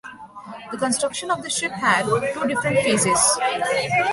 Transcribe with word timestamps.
The 0.71 0.77
construction 0.79 1.29
of 1.29 1.43
the 1.43 1.49
ship 1.51 1.71
had 1.73 2.05
two 2.07 2.47
different 2.47 2.79
phases. 2.79 3.37